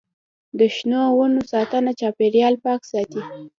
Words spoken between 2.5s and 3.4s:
پاک ساتي.